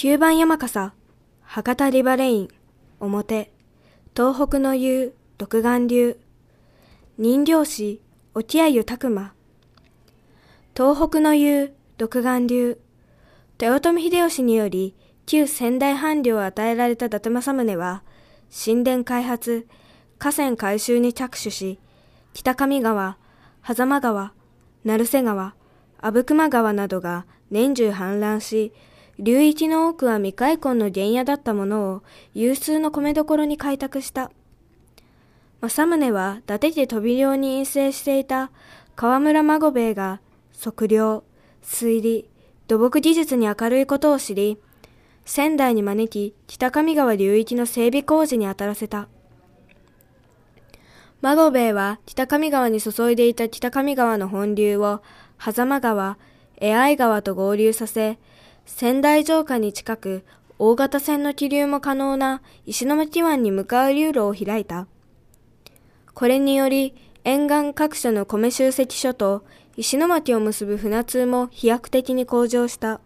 [0.00, 0.94] 九番山笠、
[1.42, 2.48] 博多リバレイン、
[3.00, 3.50] 表、
[4.16, 6.20] 東北の湯、独眼流、
[7.18, 9.34] 人形師、沖合湯拓馬、
[10.76, 12.78] 東北の湯、独眼流、
[13.60, 14.94] 豊臣秀吉により
[15.26, 18.04] 旧仙台藩領を与えられた伊達政宗は、
[18.54, 19.66] 神殿開発、
[20.20, 21.80] 河川改修に着手し、
[22.34, 23.18] 北上川、
[23.66, 24.32] 狭間川、
[24.84, 25.56] 成瀬川、
[26.00, 28.72] 阿武隈川などが年中氾濫し、
[29.18, 32.02] 流域の多くは未開墾の原野だったものを
[32.34, 34.30] 有数の米どころに開拓した。
[35.60, 38.52] 政宗は伊達家飛び漁に陰性していた
[38.94, 40.20] 河村孫兵衛が
[40.56, 41.24] 測量、
[41.64, 42.28] 推理、
[42.68, 44.58] 土木技術に明るいことを知り、
[45.24, 49.08] 仙台に招き北上川流域の整備工事に当たらせた。
[51.20, 55.02] 孫兵衛は北上川に注いでいた北上川の本流を
[55.40, 56.18] 狭間川、
[56.58, 58.18] 江合川と合流させ、
[58.68, 60.24] 仙台城下に近く
[60.58, 64.86] 大型船の気流も可能な石巻湾に向かう流路を開いた。
[66.14, 66.94] これにより
[67.24, 69.42] 沿岸各所の米集積所と
[69.76, 73.00] 石巻を結ぶ船通も飛躍的に向上した。